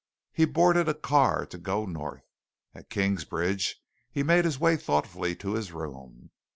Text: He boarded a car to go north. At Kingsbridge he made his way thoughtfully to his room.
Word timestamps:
He 0.33 0.45
boarded 0.45 0.89
a 0.89 0.95
car 0.95 1.45
to 1.45 1.57
go 1.59 1.85
north. 1.85 2.23
At 2.73 2.89
Kingsbridge 2.89 3.79
he 4.11 4.23
made 4.23 4.45
his 4.45 4.59
way 4.59 4.75
thoughtfully 4.75 5.35
to 5.35 5.53
his 5.53 5.71
room. 5.71 6.31